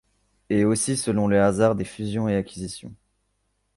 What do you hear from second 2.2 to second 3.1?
et acquisitions.